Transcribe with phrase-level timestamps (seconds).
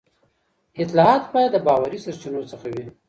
[0.81, 2.85] اطلاعات باید د باوري سرچینو څخه وي.